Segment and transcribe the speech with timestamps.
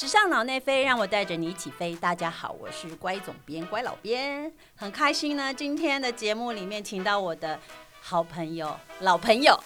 [0.00, 1.92] 时尚脑内飞，让我带着你一起飞。
[1.96, 5.52] 大家好，我是乖总编乖老编，很开心呢。
[5.52, 7.58] 今天的节目里面，请到我的
[8.00, 9.60] 好朋友、老朋友，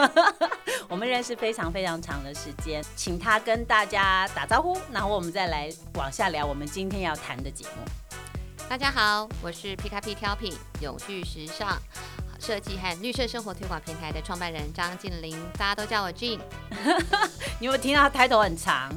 [0.88, 7.82] 我们认识非常非常长的时间，请他跟大家打招呼，然后我们再来往下聊我们今天要谈的节目。
[8.66, 11.78] 大家好，我是皮卡皮挑品永续时尚。
[12.40, 16.38] 设计和绿色生活推广平台的创办人张静玲，大家都叫我 Jean。
[17.60, 18.90] 你有没有听到他抬头很长？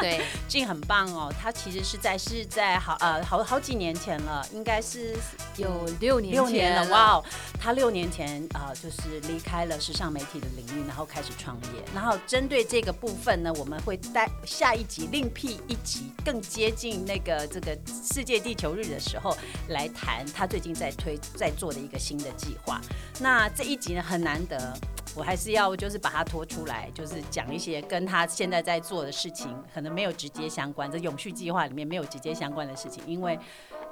[0.00, 1.32] 对， Jean 很棒哦。
[1.40, 5.14] 他其实是在是在好呃好好几年前了，应该是
[5.58, 6.88] 有六年六年了。
[6.88, 7.24] 哇哦，
[7.60, 11.84] 他六年前啊就是离开了时尚媒体的领域，然后开始创业。
[11.94, 19.36] 然后针对这个部分呢，我们会带下一集另辟一集，更接近那个这个世界地球日的时候
[19.68, 22.29] 来谈他最近在推在做的一个新的。
[22.32, 22.80] 计划，
[23.20, 24.76] 那这一集呢很难得，
[25.14, 33.02] 我还是要就是把它拖出来，就是讲一些跟他现在在做的事情可能没有直接相关，这永续计划里面没有直接相关的事情。
[33.06, 33.38] 因为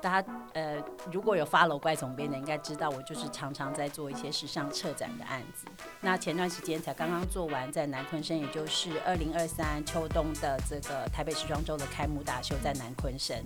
[0.01, 0.77] 大家呃
[1.11, 5.67] 如果有 follow 怪总编的，应该知道我就是常常在做一些时尚策展的案子。
[6.01, 13.37] 那前段时间才刚刚做完在南昆生，也就是二零二三秋冬的这个台北时装周的开幕大秀在南昆生。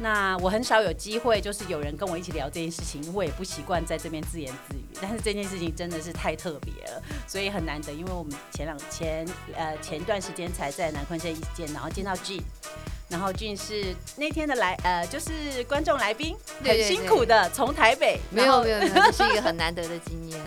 [0.00, 4.80] 那我很少有机会，就是有人跟我一起聊这件事情，我也不习惯在这边自言自语。
[5.00, 7.92] 但是这件事情真的是太特别了，所以很难得。
[7.92, 12.42] 因为我们前两前呃前一段时间才在南昆山一见，然后见到 G，
[13.08, 20.40] 然后俊是那天的来呃就是观众来宾，很辛苦的从台北，没有没有没有，这是一个很难得的经验。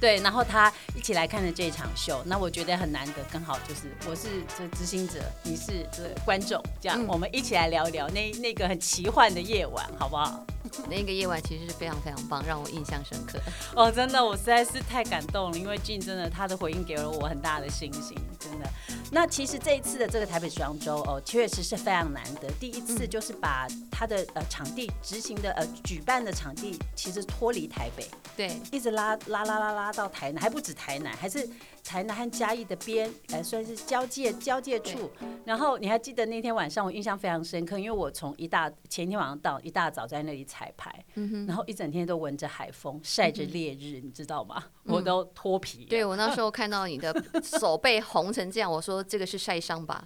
[0.00, 4.28] 对，然后他一起来看了这场秀，那我觉得很难得，刚好就是我是
[4.58, 10.44] 这执行者，你是这观众，这样我们一起来聊一聊那那个很奇幻的夜晚，好不好？
[10.90, 13.38] 那个夜晚其实是非常非常棒，让我印象深刻。
[13.74, 18.68] 哦，真的，我实在是太感动了，因为俊真的他的回应给了我很大的信心，真的。
[19.10, 31.48] 那其实这一次的这个台北时装周哦，确实是非常难得，第一次就是把他的呃场地执行的呃举办的场地其实脱离台北，对，一直拉拉拉拉拉到台南，还不止台南，还是。
[31.84, 35.10] 台南和嘉义的边，呃，算是交界交界处。
[35.44, 41.04] 然后你还记得那天晚上，我印象非常深刻，因为我从一大前一天晚上到一大早在那里彩排，
[41.46, 44.64] 然后一整天都闻着海风，晒着烈日，你知道吗？
[44.84, 45.84] 我都脱皮。
[45.84, 50.04] 对我那时候看到你的手背红成这样，我说这个是晒伤吧？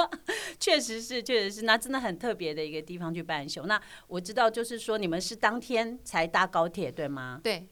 [0.60, 3.64] 确实是，确实是，那真的很特别的一个地方去办秀。
[3.66, 7.40] 那我知道，就是说你们是当天才搭高铁，对吗？
[7.42, 7.66] 对。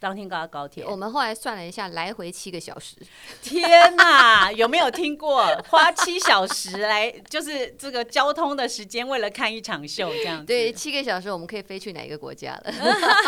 [0.00, 2.96] 当天高高铁，我们后来算了一下，来回七个小时。
[3.42, 10.44] 天哪，有没有听过花七小时来，就是这个交通的时间，为了看一场秀这样？
[10.46, 12.72] 对，七个小时我们可以飞去哪一个国家了？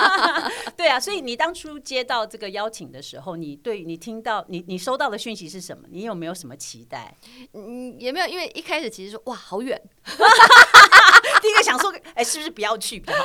[0.74, 5.86] 对啊，所以你当初接到这个邀请的时候，你对你听到你你收到的讯息是什么？
[5.90, 7.14] 你有没有什么期待？
[7.52, 9.78] 嗯，也没有，因为一开始其实说哇好远，
[11.42, 13.24] 第一个想说，哎，是不是不要去比较好？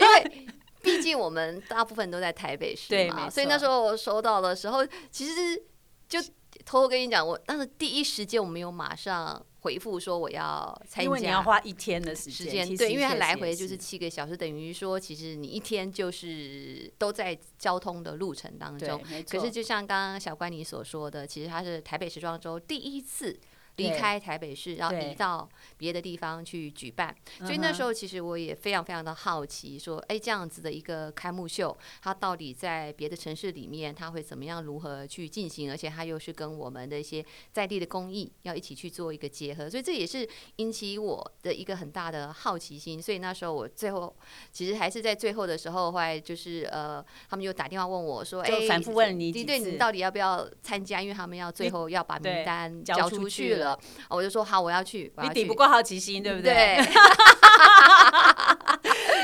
[0.00, 0.46] 因为。
[0.88, 5.62] 毕竟我们大部分都在台北市嘛，所以那时候我收到的时候，其实
[6.08, 6.18] 就
[6.64, 19.00] 偷偷跟你讲，我当时第一时间我没有马上回复说我要参加，因为你要花一天的时间，对，因为它来回就是七个小时，等于说其实你一天就是都在交通的路程当中。
[19.28, 23.38] 可是就像刚刚小关你所说的，其实它是台北时装周第一次。
[23.78, 35.70] 离开台北市，然后移到别的地方去举办，所以那时候其实我也非常非常的好奇，说，哎，这样子的一个开幕秀，它到底在别的城市里面，它会怎么样，如何去进行？
[35.70, 43.00] 而且它又是跟我们的一些在地的工艺要一起去做一个结合，所以这也是引起我的一个很大的好奇心。
[43.00, 44.14] 所以那时候我最后
[44.50, 51.00] 其实还是在最后的时候，后来就是呃，他们又打电话问我说，哎，反复问你，对，你到底要不要参加？
[51.00, 53.67] 因为他们要最后要把名单交出去了。
[54.08, 55.12] 我就说好，我要去。
[55.22, 56.78] 你抵不过好奇心，对不对？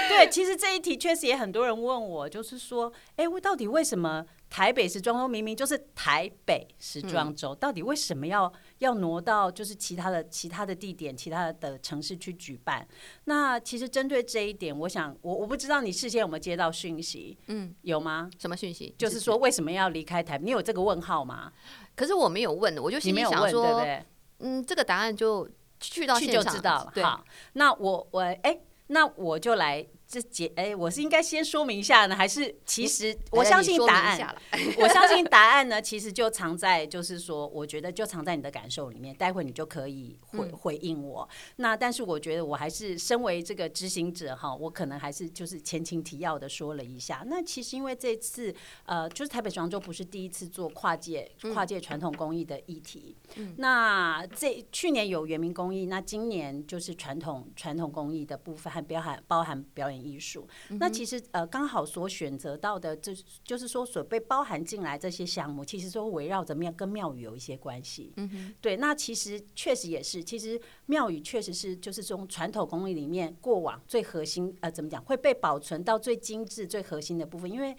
[0.08, 12.86] 对，其实这一题确实也很多人问我，就是说，哎，我到底为什么台北时装周明明就是台北时装周，到底为什么要要挪到就是其他的其他的地点、其他的城市去举办？
[13.24, 18.30] 那其实针对这一点，我想我我不知道你事先有没有接到讯息，嗯，有吗？
[18.38, 18.94] 什么讯息？
[18.96, 20.38] 就是说为什么要离开台？
[20.38, 21.52] 你有这个问号吗？
[21.96, 24.04] 可是我没有问，我就心里想说，对不对？
[24.38, 25.48] 嗯，这个答案就
[25.80, 27.02] 去到去就知道了。
[27.02, 34.36] 好，那我我哎，那我就来这解哎，我是应该先说明一下呢，还是其实我相信答案？
[34.78, 39.12] 我相信答案呢，其实就藏在就是说，我觉得就藏在你的感受里面。
[39.16, 41.28] 待会你就可以回回应我。
[41.56, 47.24] 那但是我觉得我还是身为这个执行者哈，我可能还是就是前情提要的说了一下。
[47.26, 53.16] 那其实因为这次呃，就是台北时装周不是第一次做跨界跨界传统工艺的议题。
[53.56, 60.46] 那这去年有原民工艺，那今年就是传统传统工艺的部分，还包含包含表演艺术。
[60.78, 68.12] 那其实呃，刚好所选择到的，这就是说所被包含进来这些项目，其实都围绕着庙跟庙宇有一些关系。
[68.16, 68.76] 嗯哼，对。
[68.76, 77.74] 那其实确实也是，其实庙宇确实是就是从传统工艺里面过往最核心呃，怎么讲会被保存到最精致、最核心的部分，因为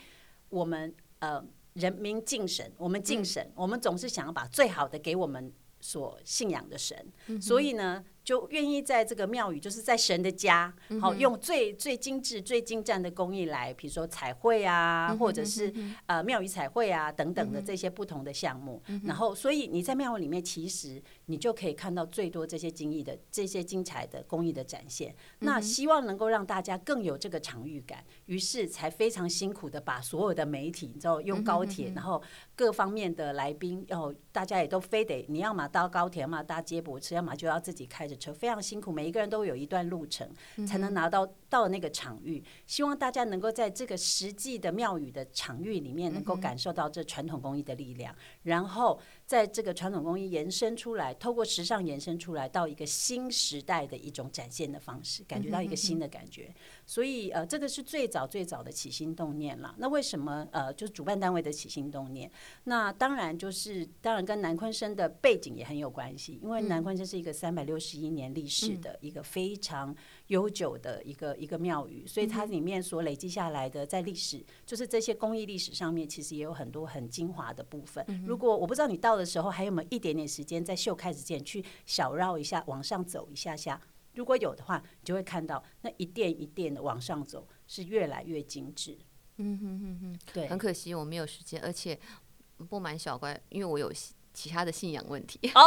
[0.50, 1.44] 我们呃
[1.74, 7.06] 人民敬神，我们敬神，我们总是想要把最好的给我们所信仰的神，
[7.42, 8.04] 所以呢。
[8.26, 15.72] 就愿意在这个庙宇，就是在神的家，好用最最精致、最精湛的工艺来，比如说彩绘啊，或者是
[16.08, 18.82] 呃庙宇彩绘啊等等的这些不同的项目。
[19.04, 25.16] 然后，所以你在庙宇里面，其实你就可以看到最多这些精益的、这些精彩的工艺的展现。
[25.40, 32.22] 那希望能够让大家更有这个场域感，于是才非常辛苦的把所有的媒体，你知道，用高铁，然后
[32.56, 38.16] 各方面的来宾，然后大家也都非得你要么搭高铁要嘛，搭接驳车，要么就要自己开着。
[38.16, 40.28] 车非常辛苦，每一个人都有一段路程
[40.66, 42.44] 才能拿到到那个场域。
[42.66, 49.00] 希望大家能够在这个实际的庙宇的场域里面，能够感受到这传统工艺的力量，然后。
[49.28, 56.54] 在这个传统工艺延伸出来，透过时尚延伸出来，到一个新时代的一种展现的方式，感觉到一个新的感觉。
[56.86, 59.74] 所以呃，这个是最早最早的起心动念了。
[59.80, 62.32] 那为什么呃，就是主办单位的起心动念？
[62.66, 69.96] 那当然就是当然跟南昆生的背景也很有关系，因为南昆生是一个三百六十一年历史的一个非常
[70.28, 78.06] 悠久的一个一个庙宇，所以它里面所累积下来的在历史，就是这些工艺历史上面，其实也有很多很精华的部分。
[78.24, 79.16] 如果我不知道你到。
[79.16, 83.82] 的时候还有没有一点点时间，在秀开始前去小绕一下，往上走一下下。
[84.14, 88.98] 如果有的话，你就会看到那一垫一垫的往上走，是越来越精致。
[89.38, 91.98] 嗯哼哼哼，对，很可惜我没有时间，而且
[92.68, 93.90] 不瞒小乖，因为我有。
[94.36, 95.40] 其他的信仰问题。
[95.56, 95.62] 哦，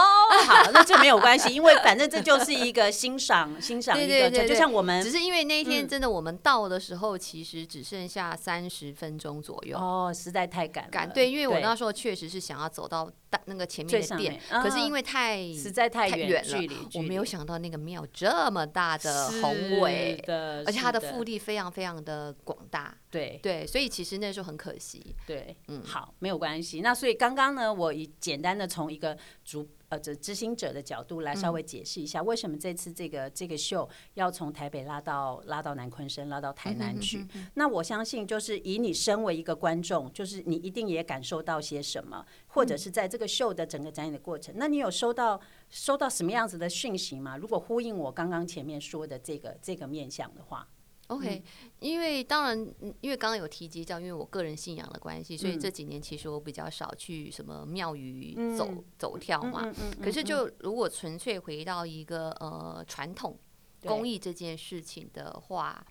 [0.47, 9.79] 好，那这没有关系，因为反正这就是一个欣赏欣赏一个，就像我们只是因为那一天真的我们到的时候，其实只剩下三十分钟左右。
[9.79, 26.81] 哦，实在太赶赶对，因为我那时候确实是想要走到大那个前面的店，可是因为太实在太远了，我没有想到那个庙这么大的宏伟的，而且它的腹地非常非常的广大，对对，所以其实那时候很可惜，对，嗯，好，没有关系。
[26.81, 28.49] 那所以刚刚呢，我以简单。
[28.59, 37.27] 的从一个主呃这执行者的角度来稍微解释一下，为什么这次这个这个秀要从台北拉到拉到南昆生，拉到台南去？
[37.55, 45.41] 那我相信就是以你身为一个观众，就是你一定也感受到些什么，或者是在这个秀的整个展演的过程，那你有收到
[45.71, 47.37] 收到什么样子的讯息吗？
[47.37, 50.69] 如果呼应我刚刚前面说的这个这个面向的话。
[51.09, 51.43] OK，
[51.81, 58.69] 因为当然，因为刚刚有提及到，因为我个人信仰的关系，所以这几年其实我比较少去什么庙宇走
[58.99, 59.73] 走跳嘛。
[60.03, 63.39] 可是，就如果纯粹回到一个呃传统
[63.83, 65.83] 工艺这件事情的话，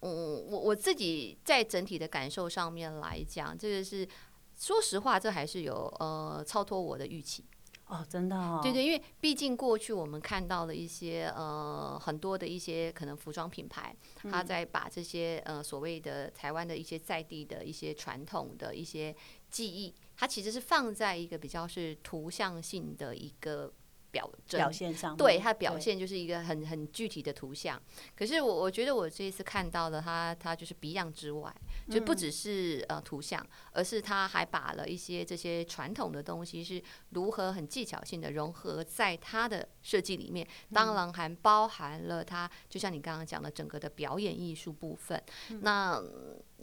[0.00, 4.08] 嗯，我我自己在整体的感受上面来讲，这个是
[4.56, 7.44] 说实话，这还是有呃超脱我的预期。
[7.86, 13.94] 哦，真的哦，对对，因为毕竟过去我们看到了一些呃很多的一些可能服装品牌，
[14.30, 19.14] 他在把这些呃所谓的台湾的一些在地的一些传统的一些
[19.50, 23.72] 技艺，它其实是放在一个比较是图像性的一个。
[24.16, 27.80] 表表现上，对他的表现就是一个很很具体的图像。
[28.16, 31.54] 可是我我觉得我这一次看到的，他，他就是鼻样之外，
[31.90, 40.46] 就不只是呃图像，而是他还把了一些这些传统的东西是如何很技巧性的融合在他的设计里面。
[40.72, 45.22] 当然还包含了他，就像你刚刚讲的整个的表演艺术部分。
[45.60, 46.02] 那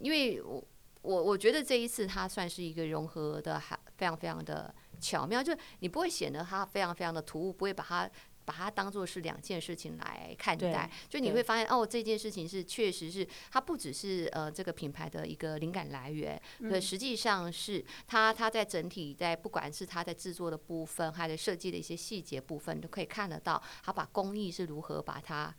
[0.00, 0.64] 因为我
[1.02, 4.74] 我我觉得这一次他算是一个融合的，还非常非常的。
[5.00, 8.10] 巧妙，就是你不会显得它非常非常的突兀，不会把它
[8.44, 10.90] 把它当做是两件事情来看待。
[11.08, 25.54] 就你会发现，哦，这件事情是确实是它不只是呃这个品牌的一个灵感来源，可实际上是它它在整体在不管是它在制作的部分，还是设计的一些细节部分，都可以看得到，它把工艺是如何把它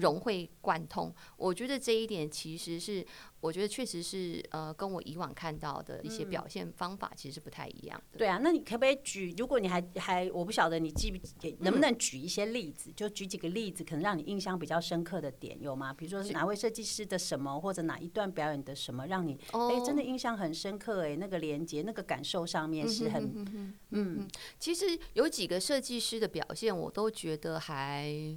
[0.00, 1.14] 融会贯通。
[1.36, 3.04] 我觉得这一点其实是，
[3.40, 8.18] 我觉得确实是呃，跟我以往看到的一些表现方法其实是不太一样的。
[8.18, 9.34] 对啊，那你可不可以举？
[9.36, 15.92] 如果你还还我不晓得你记不记能不能举一些例子，就举几个例子，可能让你印象比较深刻的点有吗？
[15.92, 21.02] 比如说是哪位设计师的什么，或者哪一段表演的什么，让你哎真的印象很深刻？
[21.04, 24.28] 哎，那个连接、那个感受上面是很嗯，
[24.58, 28.36] 其实有几个设计师的表现，我都觉得还。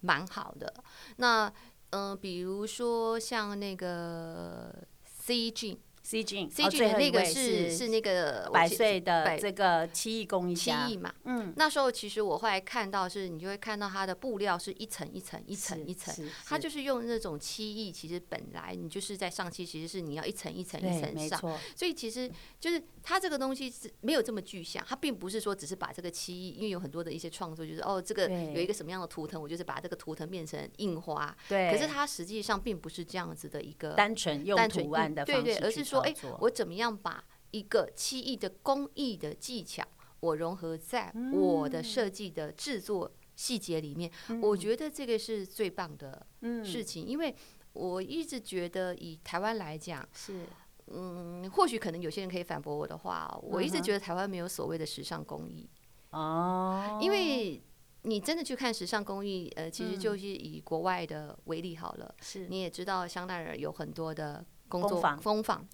[0.00, 0.72] 蛮好的，
[1.16, 1.52] 那
[1.90, 5.80] 嗯，比如说像那个 C G。
[6.10, 16.12] C G C G 的那个是是那个百岁的这个七艺工艺七艺嘛，嗯，那时候其实我后来看到是，你就会看到它的布料是一层一层一层一层，
[16.44, 21.38] 它就是用那种漆艺，其实本来你就是在上漆，其实是你要一层一层一层上，
[21.76, 35.99] 所以其实就是它这个东西是没有这么具象，它并不是说只是把这个漆艺，因为有很多的一些创作就是哦，这个有一个什么样的图腾，我就是把这个图腾变成印花，对，可是它实际上并不是这样子的一个单纯用图案的方式，对对，而是说。
[36.02, 39.82] 哎，我怎么样把一个漆艺的工艺的技巧，
[40.20, 44.10] 我融合在我的设计的制作细节里面？
[44.42, 46.26] 我觉得这个是最棒的
[46.64, 47.34] 事情，因为
[47.72, 50.44] 我一直觉得以台湾来讲，是。
[50.92, 55.70] 嗯，或许可能有些人可以反驳我的话，我一直觉得台湾没有所谓的时尚工艺。
[56.10, 57.62] 哦，因为
[58.02, 62.48] 你真的去看时尚工艺，呃，其实就是以国外的为例好了，是。
[62.48, 64.44] 你也知道，香奈儿有很多的。
[64.70, 65.68] 工作工坊，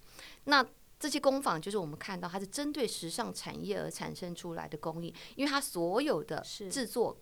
[0.45, 0.65] 那
[0.99, 7.15] 这些工坊就是我们看到它是针对时尚产业而产生出来的工艺，因为它所有的制作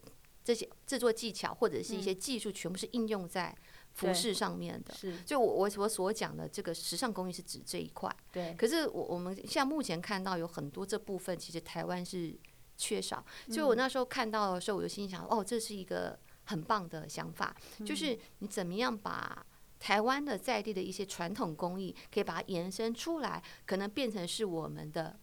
[0.45, 3.53] 这些制作技巧或者是一些技术，全部是应用在
[3.91, 4.93] 服饰上面的。
[4.93, 8.09] 是，就我我我所讲的这个时尚工艺是指这一块。
[8.31, 8.53] 对。
[8.53, 12.33] 可是我我们现在目前看到有很多这部分，其实台湾是
[12.77, 13.25] 缺少。
[13.49, 17.53] 所以我那时候看到的时候，我就心想：哦，这是一个很棒的想法，
[17.85, 19.45] 就是你怎么样把。
[19.85, 25.15] 台湾的在地的一些传统工艺，可以把它延伸出来，可能变成是我们的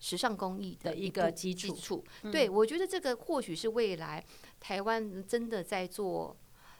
[0.00, 2.04] 时尚工艺的一个基础。
[2.32, 4.24] 对，我觉得这个或许是未来
[4.58, 6.36] 台湾真的在做，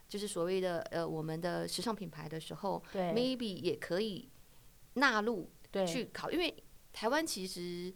[0.08, 4.28] 就是所谓的呃我们的时尚品牌的时候，maybe 也可以
[4.94, 5.48] 纳入
[5.86, 6.52] 去考，因为
[6.92, 7.94] 台湾其实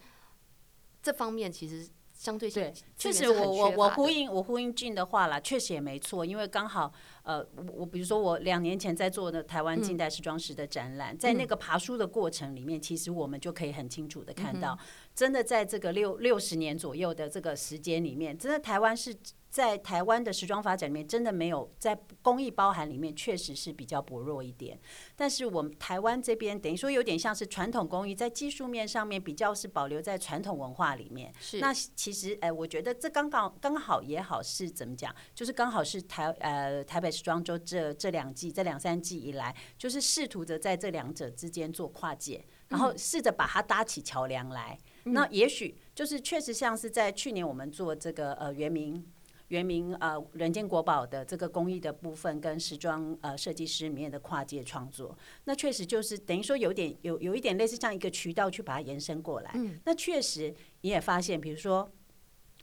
[1.03, 1.91] 这方面其实。
[2.23, 6.93] 相对对，确实我我我呼应我呼应俊的话啦，确实也没错，因为刚好
[7.25, 14.79] 呃，我比如说我两年前在做的台湾近代时装史的展览，在那个爬书的过程里面，其实我们就可以很清楚的看到，
[15.17, 19.17] 真的在这个六六十年左右的这个时间里面，真的台湾是。
[19.53, 24.81] 在台湾的时装发展里面，真的没有在工艺包含里面，确实是比较薄弱一点。
[25.15, 31.31] 但是我们台湾这边等于说有点像是传统工艺，在技术面上面比较是保留在传统文化里面。
[31.39, 31.61] 是。
[31.61, 35.15] 那其实，哎，我觉得这刚刚刚好也好是怎么讲？
[35.35, 44.79] 就是刚好是台呃台北时装周这这两季这两三季以来，就是试图着在这两者之间做跨界，然后试着把它搭起桥梁来。
[45.05, 49.07] 那也许就是确实像是在去年我们做这个呃原名。
[49.53, 59.51] 原名呃人间国宝的这个工艺的部分，跟时装呃设计师里面的跨界创作，那确实就是等于说有点有有一点类似这样一个渠道去把它延伸过来。
[59.55, 61.93] 嗯，那确实你也发现，比如说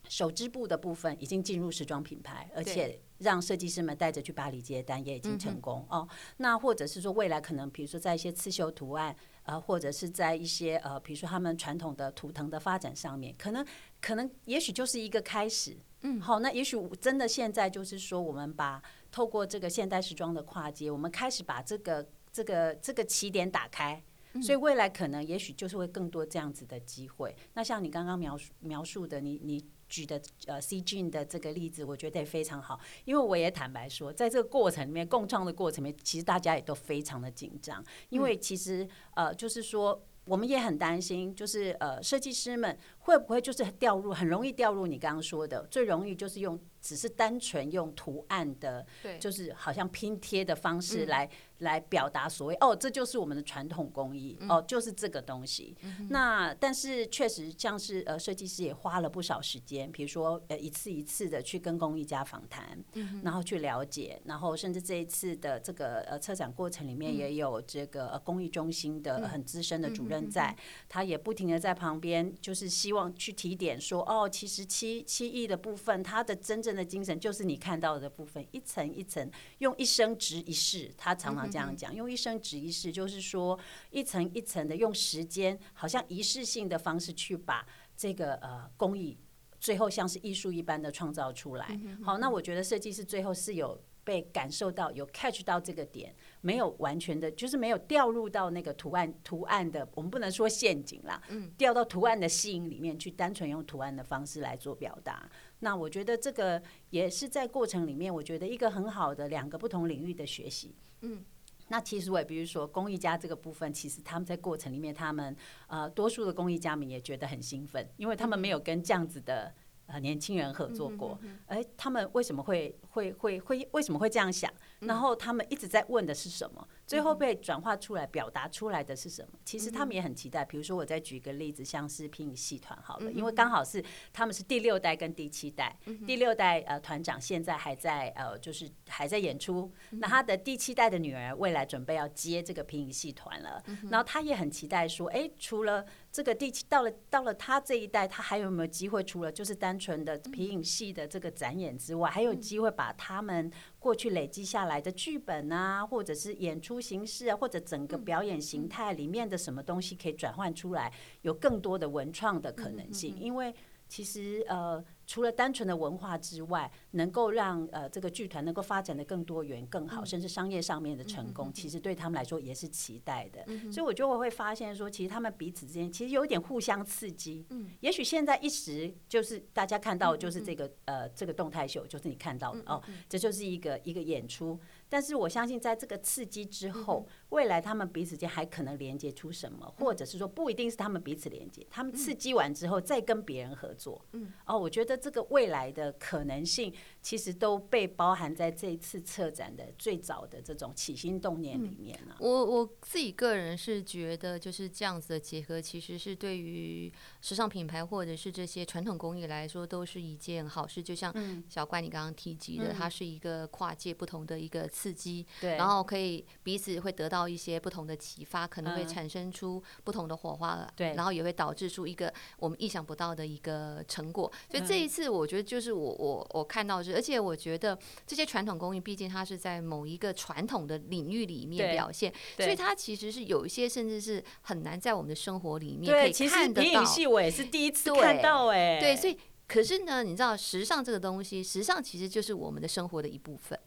[0.07, 6.09] 手织布的部分已经进入时装品牌，而且让设计师们带着去巴黎接单也已经成功哦。
[6.37, 9.15] 那或者是说未来可能比如说在一些刺绣图案，
[9.49, 13.65] 呃或者是在一些呃比如说他们传统的图腾的发展上面，可能
[13.99, 15.75] 可能也许就是一个开始。
[16.01, 24.01] 嗯，好，那也许真的现在就是说，我们把透过这个现代时装的跨界，我们开始把这个这个这个起点打开，
[24.41, 27.35] 所以未来可能也许就是会更多这样子的机会。
[27.53, 40.01] 那像你刚刚描述描述的，你你举的呃 C G 的这个例子，我觉得也非常好，因为我也坦白说，在这个过程里面，共创的过程里面，其实大家也都非常的紧张，因为其实呃就是说。
[40.25, 42.77] 我们也很担心，就是呃，设计师们
[43.09, 51.27] 会不会就是掉入很容易掉入你刚刚说的，最容易就是用只是单纯用图案的，对，就是好像拼贴的方式来。
[51.59, 55.75] 来表达所谓哦，这就是我们的传统工艺哦，就是这个东西。
[56.09, 62.81] 那但是确实像是呃，设计师也花了不少时间，比如说呃，一次一次的去跟工艺家访谈，
[63.23, 70.55] 然后去了解，然后甚至这一次的这个呃策展过程里面也有这个呃工艺中心的很资深的主任在，
[70.87, 81.49] 他也不停的在旁边，就是希望去提点说哦，其实七七亿的部分，它的真正的精神就是你看到的部分，一层一层用一生值一世，他常常。
[81.49, 87.65] 这样讲，用一生值一世，就是说一层一层的用时间，好像仪式性的方式去把
[87.95, 89.17] 这个呃工艺，
[89.59, 91.79] 最后像是艺术一般的创造出来。
[92.03, 93.81] 好，那我觉得设计师最后是有。
[94.01, 105.29] 被感受到，有 catch 到这个点，没有完全的，就是没有掉入到那个图案图案的，我们不能说陷阱啦，嗯，掉到图案的吸引里面去，单纯用图案的方式来做表达。
[105.59, 111.23] 那我觉得这个也是在过程里面，我觉得一个很好的两个不同领域的学习，嗯。
[111.71, 115.35] 那其实我也比如说公益家这个部分，其实他们在过程里面，他们
[115.67, 119.53] 呃多数的公益家们也觉得很兴奋，因为他们没有跟这样子的。
[119.91, 124.51] 呃，年轻人合作过，哎，他们为什么会会会会为什么会这样想？
[124.81, 126.65] 然后他们一直在问的是什么？
[126.85, 129.39] 最后被转化出来、表达出来的是什么？
[129.43, 130.45] 其实他们也很期待。
[130.45, 149.03] 比如说，我再举一个例子，像是皮影戏团好了，因为刚好是他们是第六代跟第七代，第六代呃团长现在还在呃就是还在演出，那他的第七代的女儿未来准备要接这个皮影戏团了，然后他也很期待说，哎，除了这个第七到了到了他这一代，他还有没有机会？
[149.03, 163.53] 除了就是单纯的皮影戏的这个展演之外，还有机会把他们过去累积下来的剧本啊，或者是演出形式啊，或者整个表演形态里面的什么东西可以转换出来，有更多的文创的可能性，因为。
[163.89, 173.43] 其实，呃，除了单纯的文化之外，能够让呃这个剧团能够发展的更多元、更好，甚至商业上面的成功，其实对他们来说也是期待的。
[173.71, 177.43] 所以，我就会发现说，其实他们彼此之间其实有一点互相刺激。
[177.49, 182.79] 嗯，也许现在一时就是大家看到就是这个呃这个动态秀，就是你看到的哦，
[183.09, 184.59] 这就是一个一个演出。
[184.89, 194.03] 但是我相信，在这个刺激之后，未来他们彼此间还可能连接出什么，或者是说不一定是他们彼此连接，他们刺激完之后再跟别人合作。
[194.13, 202.15] 嗯，哦，我觉得这个未来的可能性，其实都被包含在这一次策展的最早的这种起心动念里面了。
[202.19, 206.91] 我我自己个人是觉得，就是这样子的结合，其实是对于
[207.21, 210.81] 时尚品牌或者是这些传统工艺来说，都是一件好事。
[210.81, 211.13] 就像
[211.47, 214.67] 小怪你刚刚提及的，它是一个跨界不同的一个。
[214.79, 224.31] 刺激，对，然后可以彼此会得到一些不同的启发，可能会产生出不同的火花，对，然后也会导致出一个我们意想不到的一个成果。
[224.49, 236.85] 所以这一次，我觉得就是我我我看到是，而且我觉得这些传统工艺，毕竟它是在某一个传统的领域里面表现，所以它其实是有一些甚至是很难在我们的生活里面可以看得到。
[236.85, 239.17] 戏我也是第一次看到，哎，对，所以
[239.47, 243.59] 可是呢，你知道时尚这个东西，时尚其实就是我们的生活的一部分。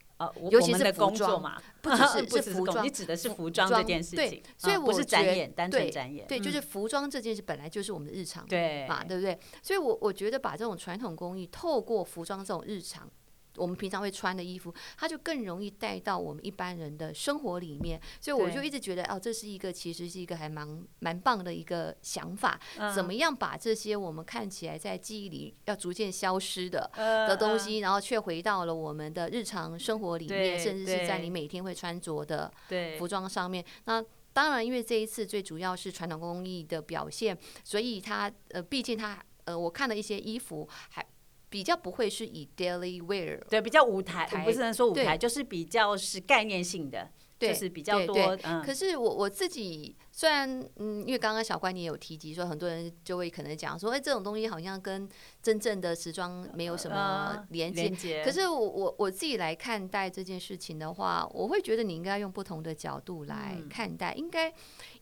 [0.50, 9.38] 尤其是工作嘛，不只是 是服装，你指的是服装这件事情，所以我是展演，单纯展演，对，就是服装这件事本来就是我们的日常，对嘛，对不对？
[9.62, 13.11] 所以我我觉得把这种传统工艺透过服装这种日常。
[13.56, 22.58] 我们平常会穿的衣服，它就更容易带到我们一般人的生活里面，所以我就一直觉得，哦，这是一个其实是一个还蛮蛮棒的一个想法。
[22.95, 32.50] 怎么样把这些我们看起来在记忆里要逐渐消失的的东西，然后却回到了我们的日常生活里面，甚至是在你每天会穿着的
[32.99, 33.65] 服装上面。
[33.84, 41.04] 那当然，因为这一次最主要是传统工艺的表现，所以它呃，毕竟它呃，我看了一些衣服还。
[41.52, 48.34] 比较不会是以 daily wear，对，比较舞台，不是能说舞台，就是比较是概念性的，就是比较多。
[48.43, 55.06] 嗯，可是我我自己虽然嗯，因为刚刚小关你也有提及说，很多人就会可能讲说，哎，这种东西好像跟
[55.43, 58.25] 真正的时装没有什么连接。
[58.25, 64.50] 可是我我我自己来看待这件事情的话，我会觉得你应该用不同的角度来看待，应该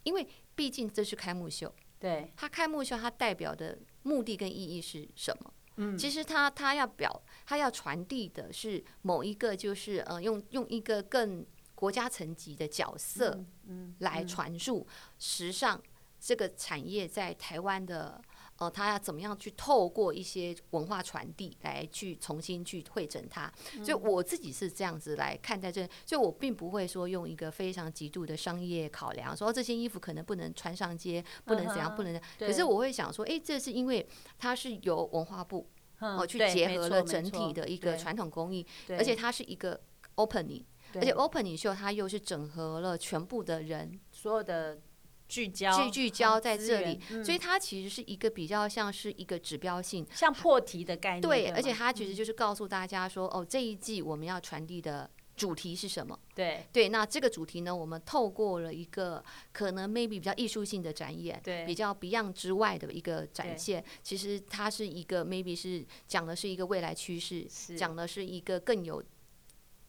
[0.03, 5.53] 因为毕竟这是开幕秀，对，它开幕秀它代表的目的跟意义是什么？
[5.97, 13.95] 其实他他要表他要传递的是某一个就是呃用用一个更国家层级的角色嗯。
[14.01, 14.87] 来传述
[15.19, 15.81] 时尚
[16.19, 18.21] 这个产业在台湾的
[18.61, 23.53] 呃他要怎么样去透过一些文化传递来去重新去会诊它，
[23.85, 32.21] 所以我自己是这样子来看待这，所以我并不会说用一个非常极度的商业考量，说这些衣服可能不能穿上街，不能怎样，不能。
[32.39, 35.67] 可是我会想说，哎，这是因为它是由文化部。
[36.03, 39.79] 哦，去结合了整体的一个传统工艺，而且它是一个
[40.17, 44.81] opening，而且 opening show 它又是整合了全部的人，所有的
[45.31, 51.23] 聚焦聚聚焦在这里，所以它其实是一个比较像是一个指标性，像破题的概念。
[51.23, 55.09] 对，而且它其实就是告诉大家说，哦，这一季我们要传递的。
[55.37, 56.19] 主题是什么？
[56.35, 57.75] 对对，那这个主题呢？
[57.75, 63.83] 我们透过了一个可能 maybe 比较艺术性的展演，对，比较 Beyond 之外的一个展现。
[64.03, 69.03] 其实它是一个 maybe 是讲的是一个未来趋势，讲的是一个更有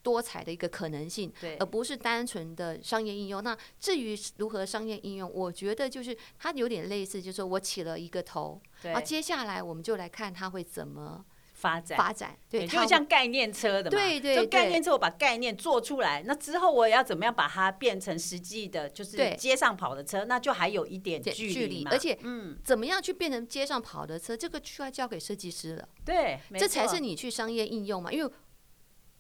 [0.04, 3.44] 多彩的一个可能性，对，而不是单纯的商业应用。
[3.44, 8.62] 那至于如何商业应用，我觉得就是它有点类似，就是说我起了一个头，
[8.94, 11.26] 啊，接下来我们就来看它会怎么。
[11.54, 28.34] 发展发展，对，就像概念车的嘛，对对，就概念车，我把概念做出来，那之后我要怎么样把它变成实际的，就是街上跑的车，那就还有一点距离，而且，嗯，怎么样去变成街上跑的车，这个需要交给设计师了，对，这才是你去商业应用嘛，因为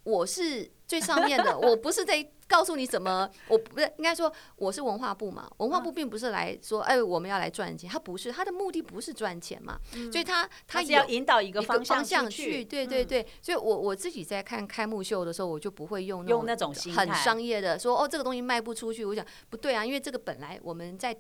[0.04, 2.28] 我是最上面的， 我不是在。
[2.52, 3.30] 告诉你怎么？
[3.48, 5.50] 我不是应该说我是文化部嘛？
[5.60, 7.90] 文化部并不是来说，哎，我们要来赚钱。
[7.90, 9.80] 他不是，他的目的不是赚钱嘛？
[10.12, 12.66] 所以他他要引导一个方向去。
[12.66, 13.26] 对对对。
[13.42, 19.06] 所以我我自己在看开幕秀的时候，我就不会用用那种很商业的说哦，这个东西卖不出去。
[19.06, 21.16] 我想不对啊，因为这个本来我们在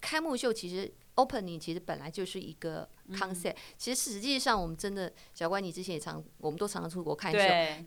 [0.00, 0.92] 开幕秀其实。
[1.16, 7.38] Opening 其实本来就是一个 concept，其实实际上我们真的，小关你之前也常，我们都常常出国看秀，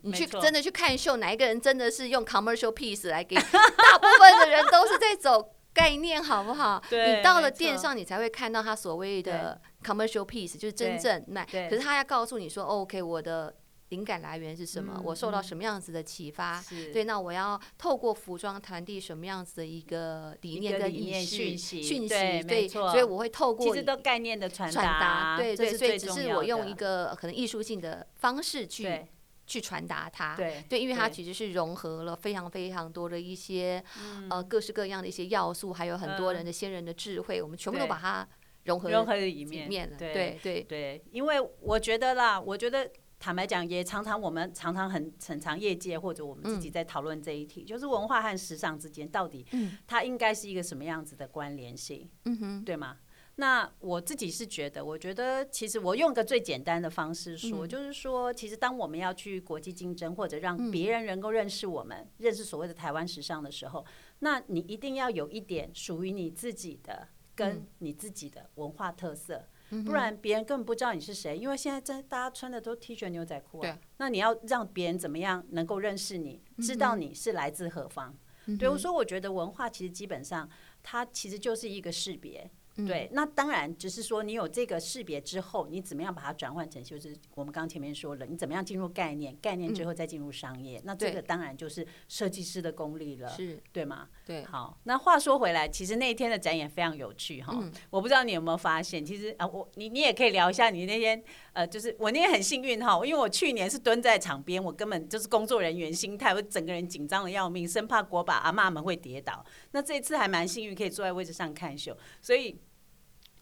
[0.02, 3.36] 你去真的去看秀，哪一个人真的是用 commercial piece 来给？
[3.36, 6.82] 大部分的人都是在走概念，好不好？
[6.90, 11.44] 你到了店上，你才会看到他所谓的 commercial piece，就是真正卖。
[11.44, 13.54] 可是他要告诉你说，OK，我的。
[13.90, 15.00] 灵感来源是什么？
[15.04, 16.62] 我受到什么样子的启发？
[16.92, 22.08] 对，那我要透过服装传递什么样子的一个理念跟意识讯息？
[22.08, 29.06] 对，所以我会透过其实都概念的传达，对对，所以只是我用一个可能艺术性的方式去
[29.44, 30.36] 去传达它。
[30.36, 33.82] 对对，因为它其实是融合了非常非常多的一些
[34.28, 38.28] 呃各式各样的一些要素，还有很多人的先人的智慧，我们全部都把它
[38.66, 39.96] 融合融合在里面了。
[39.98, 42.88] 对对对，因为我觉得啦，我觉得。
[43.20, 49.46] 坦白讲，也常常我们常常很很常业界或者我们自己在讨论这一题，就是文化和时尚之间到底
[49.86, 52.96] 它应该是一个什么样子的关联性，嗯哼，对吗？
[53.36, 63.84] 那我自己是觉得，我觉得其实我用个最简单的方式说，就是说，其实当我们要去国际竞争或者让别人能够认识我们、认识所谓的台湾时尚的时候，
[64.20, 69.44] 那你一定要有一点属于你自己的跟你自己的文化特色。
[69.84, 73.78] 不然别人根本不知道你是谁，因为现在在大家穿的都 T 恤牛仔裤啊。
[73.98, 78.16] 那你要让别人怎么样能够认识你，知道你是来自何方？
[78.58, 80.48] 对我说，我觉得文化其实基本上
[80.82, 82.50] 它其实就是一个识别。
[82.86, 94.08] 对，那当然只是说你有这个识别之后，你怎么样把它转换成，就是我们刚刚前面说了，你怎么样进入概念，概念之后再进入商业，那这个当然就是设计师的功力了，是对吗？
[94.26, 97.56] 对，好，那话说回来，其实那一天的展演非常有趣哈，
[97.90, 112.58] 我不知道你有没有发现，其实啊，我你你也可以聊一下你那天，呃，就是我那天很幸运哈，因为我去年是蹲在场边，我根本就是工作人员心态，我整个人紧张的要命，生怕国宝阿妈们会跌倒，那这次还蛮幸运，可以坐在位置上看秀，所以。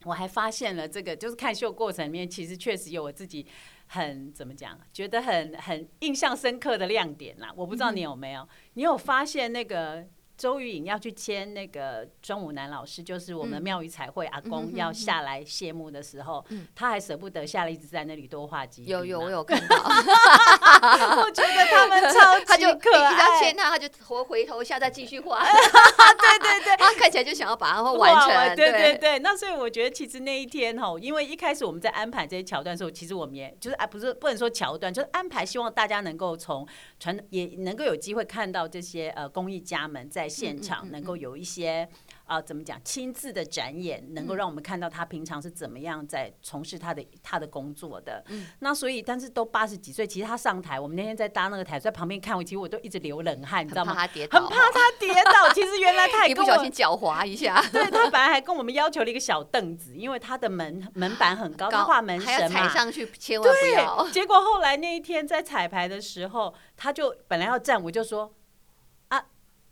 [0.04, 3.46] 我还发现了这个，就是看秀过程里面，其实确实有我自己
[3.86, 7.52] 很怎么讲，觉得很很印象深刻的亮点啦。
[7.56, 10.06] 我不知道你有没有，你有发现那个？
[10.38, 16.44] 周瑜颖要去签那个庄武南老师，就是我们庙宇彩绘阿公要下来谢幕的时候，
[16.76, 19.76] 他还舍不得下来，一直在那里多画几有有我有看到，
[21.20, 29.18] 我觉得他们超他就可爱，他签他他就回回头一下再继续画， 对对对，他看起来就想要把它完成，对对对。
[29.18, 36.64] 那所以我觉得其实那一天哈，因为一开始我们在安排这些桥段的时候，其实我们也就是啊不是不能说桥段，就是安排，希望大家能够从
[37.00, 40.27] 传也能够有机会看到这些呃工艺家们在。
[40.28, 41.88] 现场能够有一些
[42.24, 48.22] 啊，怎么讲亲自的展演，能够让我们看到他平常是怎么样在从事他的他的工作的。
[48.58, 53.92] 那所以，但是都八十几岁，其实他上台，我们那天在搭那个台，在旁边看，我其实我都一直流冷汗，你知道吗？
[53.92, 55.52] 很怕他跌倒，很怕他 跌倒。
[55.54, 64.08] 其实原来他也不小心脚滑一下， 对他 本来还跟我们要求了一个小凳子，因为他的门门板很高，他画门神嘛，踩上去千万不要。
[64.10, 68.34] 结果后来那一天在彩排的时候，他就本来要站，我就说。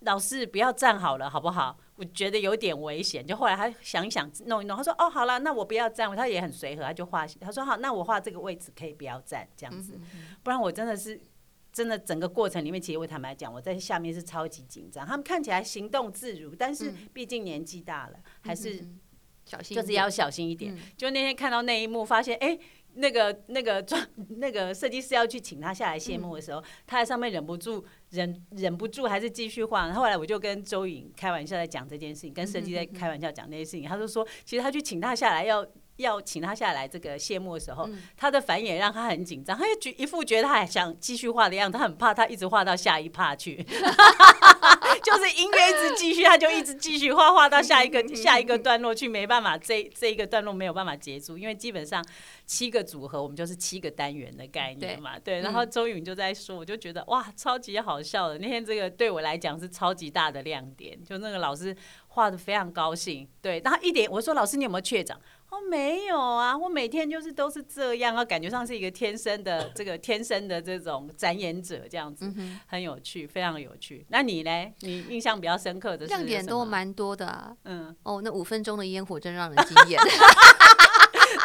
[0.06, 1.76] 老师不要站好了，好不好？
[1.96, 3.26] 我觉得有点危险。
[3.26, 7.26] 就后来他想一想，弄一弄，他说：“哦，好了，那我不要站。”他也很随和，他就画。
[7.40, 9.98] 他说：“好，那我画这个位置可以不要站，这样子。
[10.44, 11.20] 不然我真的是
[11.72, 15.04] 真的整个过程里面，其实我坦白讲，我在下面是超级紧张。
[15.04, 18.88] 他们看起来行动自如，但是毕竟年纪大了，还是
[19.44, 20.78] 小心，就是要小心一点。
[20.96, 22.56] 就那天看到那一幕，发现哎。”
[22.98, 24.00] 那个那个装
[24.38, 29.92] 那个设计师要去请他下来谢幕的时候，他在上面忍不住忍忍不住还是继续画。
[29.92, 33.84] 后来我就跟周颖开玩笑在讲这件事情，跟设计在开玩笑讲那些事情。
[33.84, 35.66] 他就说，其实他去请他下来要。
[35.96, 43.56] 要请他下来这个谢幕的时候，他的反应让他很紧张，他就一副觉得他还想继续画的样子，他很怕他一直画到下一趴去，
[45.02, 52.04] 就是音乐一直继续，他就一直继续画画到下一个下一个段落去，没办法，这这一个段落没有办法结束，因为基本上
[52.44, 55.40] 七个组合，我们就是七个单元的概念嘛，对。
[55.40, 61.76] 然后周允就在说，我就觉得哇，超级好笑的，那天这个对我来讲是超级大的亮点，就那个老师
[62.08, 65.16] 画的非常高兴，对，然后一点我说老师你有没有确诊？
[65.56, 72.30] 哦，没有啊，我每天就是都是这样啊，感觉上是一个天生的这个天生的这种展演者这样子，
[72.66, 74.04] 很有趣，非常有趣。
[74.10, 74.50] 那你呢？
[74.80, 77.56] 你印象比较深刻的亮点都蛮多的啊。
[77.64, 79.98] 嗯，哦，那五分钟的烟火真让人惊艳。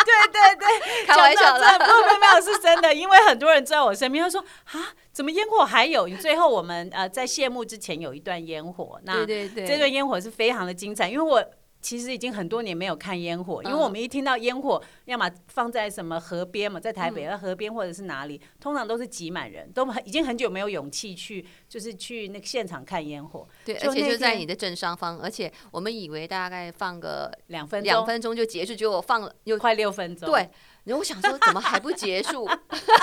[0.03, 6.07] 对对对， 开玩笑的，不不没有是真的，因为很多人在我身边，他说啊，怎么烟火还有？
[6.07, 11.41] 你最后我们呃在谢幕之前有一段烟火，那对对对，这段烟火是非常的精彩，因为我。
[11.81, 23.47] 其实已经很多年没有看烟火，因为我们一听到烟火，要么放在什么河边嘛，在台北的河边或者是哪里，通常都是挤满人，都已经很久没有勇气去，就是去那个现场看烟火。
[23.65, 30.29] 对，而且就在你的正上方，而且我们以为大概放个两分两分钟就结束，结果放了又快六分钟。
[30.29, 30.49] 对。
[30.83, 32.49] 然后我想说，怎么还不结束？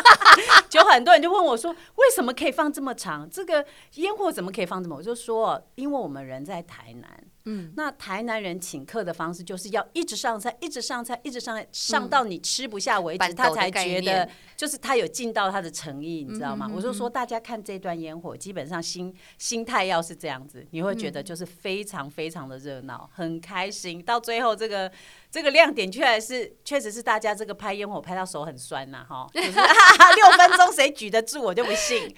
[0.68, 3.30] 就很多人就问我说，为什么可以放这么长？
[3.30, 3.64] 这个
[3.94, 4.96] 烟火怎么可以放这么？
[4.96, 7.24] 我就说，因为我们人在台南。
[7.48, 16.70] 嗯，那台南人请客的方式就是要一直上菜，一直上菜，一直上菜，上到你吃不下为止，他才觉得就是他有尽到他的诚意，你知道吗？
[16.74, 24.02] 我就说，大家看这段烟火，基本上心心态要是这样子，你会觉得就是非常非常的热闹，很开心。
[24.02, 24.90] 到最后这个。
[25.30, 29.44] 这个亮点确实是，确实是大家这个拍烟火拍到手很酸呐，哈， 六
[30.38, 32.08] 分钟谁举得住我就不信。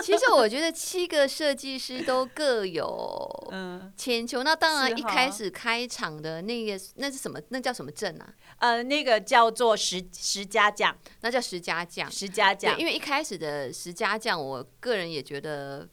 [0.00, 4.44] 其实我觉得七个设计师都各有 嗯千秋。
[4.44, 7.40] 那当然一开始开场的那个那是什么？
[7.48, 8.34] 那叫什么镇啊？
[8.58, 12.78] 呃，那个叫做十十家将，那叫十家将，十家将。
[12.78, 15.88] 因为一开始的十家将，我个人也觉得，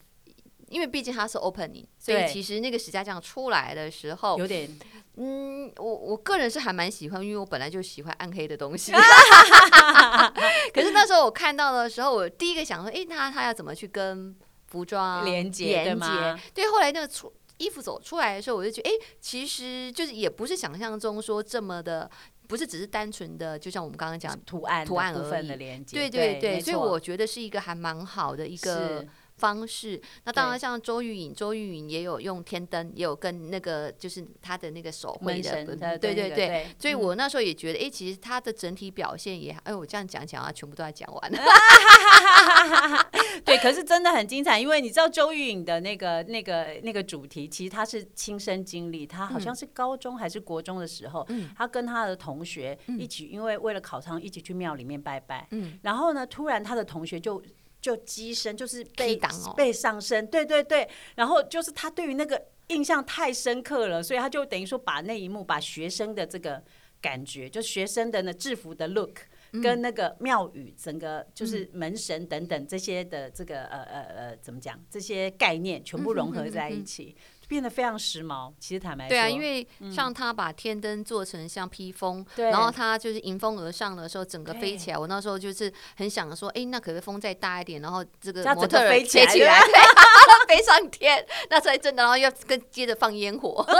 [0.68, 4.70] 因为毕竟它是 opening，所以其实那个十家将出来的时候有点。
[5.16, 8.92] 嗯，我我个人是还蛮喜欢，因为我本来就喜欢暗黑的东西。
[10.72, 14.34] 可是那时候我看到的时候，我第一个想说，哎，那他要怎么去跟
[14.68, 15.82] 服装连接？
[15.82, 16.06] 连接？
[16.54, 16.70] 对。
[16.70, 17.30] 后来那个出
[17.60, 22.10] 衣服走出来的时候，我就觉得，哎，其实就是也不是想象中说这么的，
[22.48, 25.84] 不是只是单纯的，就像我们刚刚讲图案图案而已。
[25.84, 29.06] 对对对，所以我觉得是一个还蛮好的一个。
[29.40, 35.64] 方式，那当然像周玉颖，周玉颖也有用天灯，也有跟那个就是他的那个手绘的，
[35.98, 41.38] 对对对，所以我那时候也觉得，哎，其实他的整体表现也，哎，我这样讲讲啊，全部都要讲完了。
[43.44, 51.26] 对，可是真的很精彩，因为你知道周玉颖的那个那个那个主题，其实他是亲身经历，他好像是高中还是国中的时候，
[51.56, 57.42] 他跟他的同学一起，因为为了考上一起去庙里面拜拜，嗯，然后呢，突然他的同学就。
[57.80, 59.18] 就机身就是被
[59.56, 66.62] 被上升，对对对，然后就是他对于那个印象太深刻了，所以他就等于说把那一幕，把学生的这个
[67.00, 69.20] 感觉，就学生的那制服的 look，
[69.62, 77.16] 跟那个庙宇整个就是门神等等这些的这个呃呃呃怎么讲，这些概念全部融合在一起。
[77.50, 84.96] 变得非常时髦，其实坦白说，对啊，因为像他把天灯做成像披风，然后他就是迎风而上的时候，整个飞起来。
[84.96, 89.26] 我那时候就是很想说，哎，那可不可以风再大一点，然后这个模特飞起来，
[90.46, 93.66] 飞上天，那才真的，然后要跟接着放烟火。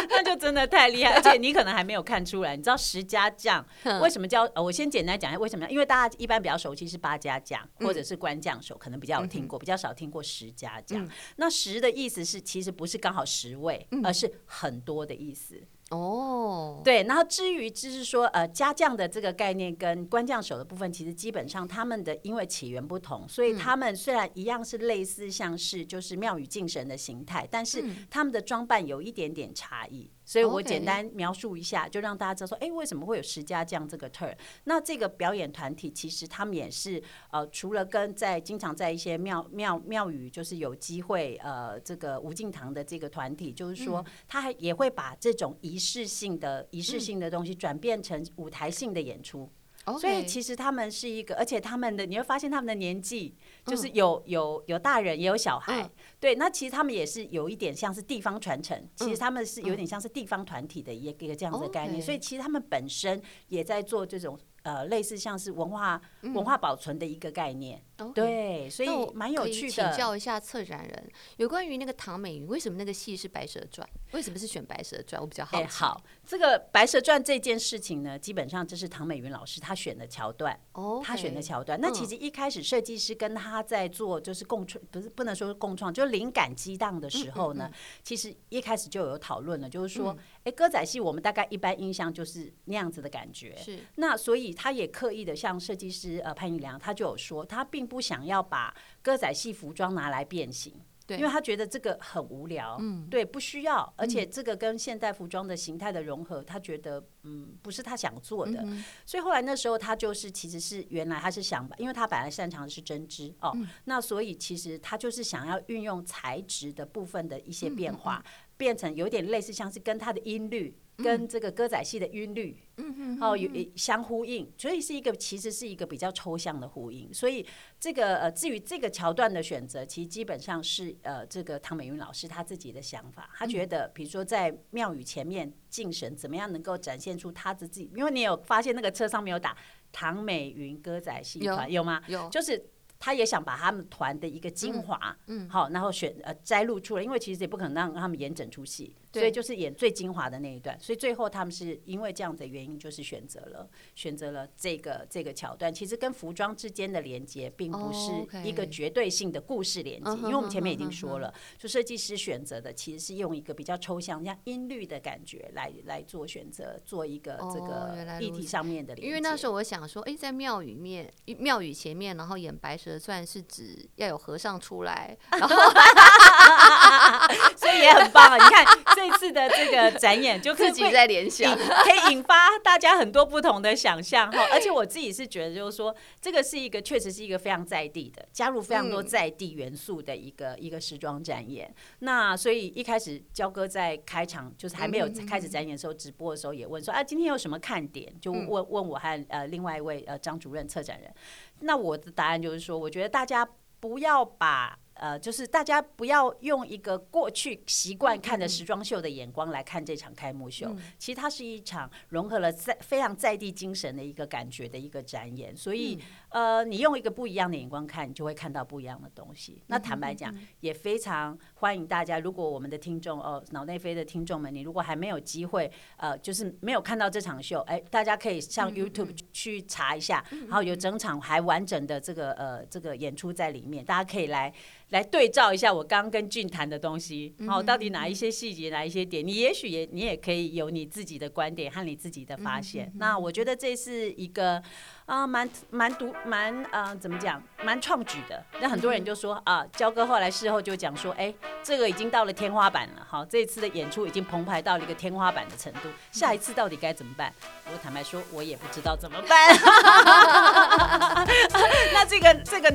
[0.10, 2.56] 那就真的太厉害， 而且你可能还没有看出来。
[2.56, 3.64] 你知道十家将
[4.00, 4.44] 为什么叫？
[4.54, 5.68] 呃，我先简单讲一下为什么？
[5.70, 11.08] 因为大家一般比较熟悉是八家将或者是官将手，可能比较有听过，比较少听过十家将。
[11.36, 15.62] 那十的意思是其实不是刚好十位，而是很多的意思。
[15.94, 30.10] 哦，对，然后至于就是说，呃，家将的这个概念跟官将手的部分，其实基本上他们的因为起源不同，所以他们虽然一样是类似像是就是庙宇敬神的形态，但是他们的装扮有一点点差异。
[30.24, 34.34] 所以我简单描述一下，就让大家知道说，哎，为什么会有十家将这个 turn？
[34.64, 49.50] 那这个表演团体其实他们也是呃，除了跟在经常在一些庙庙庙宇，就是有机会呃，这个吴敬堂的这个团体，就是说他还也会把这种仪式性的仪式性的东西转变成舞台性的演出。
[49.98, 64.38] 所以其实他们是一个，而且他们的你会发现他们的年纪就是有有有大人也有小孩，对，那其实他们也是有一点像是地方传承，其实他们是有点像是地方团体的一个这样子的概念，所以其实他们本身也在做这种。
[64.64, 69.70] 呃，类似像是文化文化保存的一个概念，对，所以蛮有趣的。
[69.70, 73.86] 请教一下策展人，有关于那个唐美云，为什么那个戏是《白蛇传》？
[74.14, 75.20] 为什么是选《白蛇传》？
[75.22, 75.68] 我比较好奇。
[75.68, 81.80] 好，这个《白蛇传》这件事情呢，基本上这是唐美云老师他选的桥段，哦，他选的桥段。
[81.80, 87.70] 那其实一开始设计师跟他在做就是共创，不是不能说是共创，就灵感激荡的时候呢，
[88.02, 94.54] 其实一开始就有讨论了，就是说，哎，歌仔戏我们大概一般印象就是那样子的感觉，是那所以。
[94.54, 100.72] 他也刻意的向设计师呃潘玉良，他就有说，他并不想要把歌仔戏服装拿来变形。
[101.06, 101.18] 对。
[101.18, 108.66] 因为他觉得这个很无聊，嗯，对，不需要，而且这个跟现代服装的形态的融合，他觉得嗯不是他想做的，
[109.04, 118.24] 所以后来那时候他就是其实是原来他是想，因为他本来擅长的是针织哦，那所以其实他就是想要运用材质的部分的一些变化，
[118.56, 120.74] 变成有点类似像是跟他的音律。
[120.96, 127.12] 跟这个歌仔戏的韵律，嗯哦有相呼应，所以是一个其实是一个比较抽象的呼应。
[127.12, 127.44] 所以
[127.80, 133.28] 这个呃，至于这个桥段的选择，其实基本上是呃，这个唐美云老师他自己的想法。
[133.36, 137.90] 他觉得，比如说在庙宇前面敬神，怎么样能够展现出他的自己？
[137.96, 139.56] 因为你有发现那个车上面有打
[139.90, 142.02] 唐美云歌仔戏团有吗？
[142.06, 142.70] 有，就是。
[143.04, 150.74] 他也想把他们团的一个精华，嗯，好，然后选呃摘录出来，因为其实也不可能让他们演整出戏，所以就是演最精华的那一段。
[150.80, 155.70] 所以最后他们是因为这样的原因，就是选择了选择了这个这个桥段。
[155.70, 169.06] 其实跟服装之间的连接，并不是一个绝对性的故事连接，因为我们前面已经说了，就设计师选择的其实是用一个比较抽象、像音律的感觉来来做选择，做一个这个议题上面的连接。
[169.06, 172.93] 因为那时候我想说，哎，在庙宇面庙宇前面，然后演白蛇。
[172.98, 175.56] 算是指要有和尚出来，然后
[177.56, 178.36] 所以也很棒啊！
[178.36, 178.64] 你看
[178.94, 184.38] 这次的这个展演，就自己在联想，可以引发大家很多不同的想象哈。
[184.52, 191.72] 而且我自己是觉得，就是说这个是一个确实是一个非常在地的，加入非常多在地元素的一个一个时装展演。
[192.00, 198.12] 那所以一开始焦哥在开场就是还没有开始展演的时候，直播的时候也问说啊，今天有什么看点？
[198.20, 201.12] 就问问我和呃另外一位呃张主任策展人。
[201.60, 203.46] 那我的答案就是说，我觉得大家
[203.80, 204.78] 不要把。
[204.94, 215.56] 呃，就是大家不要用一个过去习惯看的时装秀的眼光来看这场开幕秀，其实它是一场融合了在非常在地精神的一个感觉的一个展演。
[215.56, 215.98] 所以，
[216.34, 219.62] 呃，你用一个不一样的眼光看，你就会看到不一样的东西。
[219.68, 222.18] 那坦白讲，也非常欢迎大家。
[222.18, 234.52] 如果我们的听众哦，脑内飞的听众们，你如果还没有机会，呃，就是没有看到这场秀，哎，大家可以上 YouTube 去查一下，然后有整场还完整的这个呃这个演出在里面，大家可以来。
[234.90, 242.92] 来对照一下我刚刚跟俊谈的东西，好，到底哪一些细节，哪一些点，你也许也你也可以有你自己的观点和你自己的发现。
[242.96, 244.60] 那我觉得这是一个。
[245.06, 248.42] 啊，蛮蛮独蛮啊，怎么讲，蛮创举的。
[248.58, 257.30] 那很多人就说啊，焦哥后来事后就讲说，哎，这个已经到了天花板了，好，这一次的演出已经澎湃到了一个天花板的程度，下一次到底该怎么办？
[257.66, 259.54] 我坦白说，我也不知道怎么办。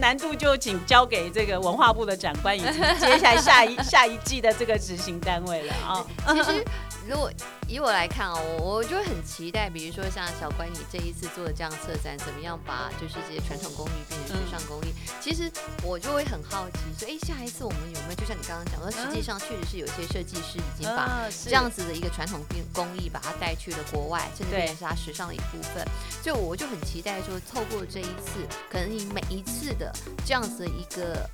[0.09, 2.67] 难度就请交给这个文化部的长官以及
[2.99, 6.03] 接下来下一下一季的这个执行单位了啊。
[6.33, 6.65] 其实。
[7.07, 7.31] 如果
[7.67, 14.93] 以我来看哦，我我就会很期待，比如说像小关你这一次做的这样策展，怎么样把就是这些传统工艺变成时尚工艺？
[15.19, 22.41] 其实我就会很好奇，说哎，下一次我们有没有就像你刚刚讲说，实际上确实是有些设计师已经把这样子的一个传统
[22.71, 25.83] 工艺把它带去了国外，甚至变成是它时尚的一部分。
[26.21, 29.91] 就我就很期待说，透过这一次，可能你每一次的
[30.25, 31.29] 这样子的一个。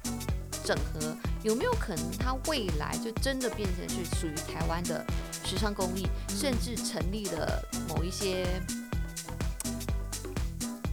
[0.64, 5.06] 整合有没有可能，它未来就真的变成是属于台湾的
[5.44, 8.48] 时尚工艺，甚至成立了某一些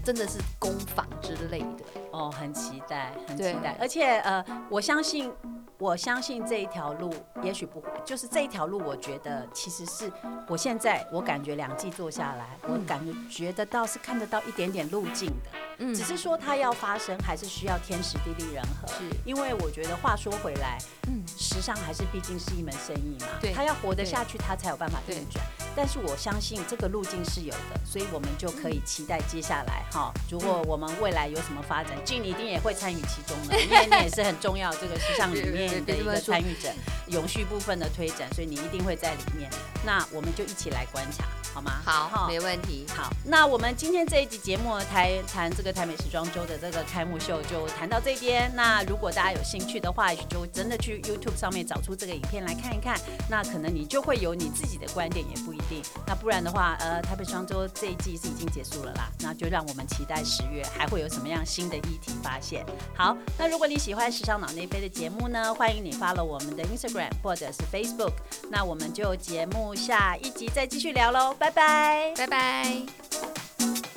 [0.05, 2.02] 真的是工坊之类的？
[2.13, 5.33] 哦，很期待，很期待，而且呃，我相信。
[5.79, 10.13] 我相信这一条路也许不，就是这一条路，我觉得其实是
[10.47, 18.87] 我现在我感觉两季做下来，我感觉觉得到是看得到一点点路径的，嗯，只是说它要发生，还是需要天时地利人和。
[18.87, 25.45] 是，因为我觉得话说回来，嗯，时尚还是毕竟是一门生意嘛，对，它要活得下去，它才有办法运转。
[25.77, 35.73] 但是我相信这个路径是有的，所以我们就可以期待接下来哈，如果我们未来有什么发展，俊一定也会参与其中的，因为你也是很重要这个时尚里面。
[35.83, 36.69] 的一个参与者，
[37.09, 39.51] 永续部分的推展，所以你一定会在里面。
[39.85, 41.83] 那我们就一起来观察，好吗？
[41.85, 42.87] 好，没问题。
[42.97, 48.51] 好，那我们今天这一集节目谈谈这个台美时装周的这个开幕秀，就谈到这边。
[48.55, 52.99] 那如果大家有兴趣的话，就真的去 YouTube 上面找出这个影片来看一看。
[53.29, 55.83] 那可能你就会有你自己的观点，也不一定。
[56.07, 59.11] 那不然的话，呃，台北时装周这一季是已经结束了啦。
[59.21, 62.65] 那就让我们期待十月还会有什么样新的议题发现。
[62.95, 65.55] 好，那如果你喜欢时尚脑内飞的节目呢？
[65.55, 68.13] 欢迎你发了我们的 Instagram 或者是 Facebook，
[68.51, 72.15] 那我们就节目下一集再继续聊喽，拜拜。
[72.17, 73.92] 拜拜。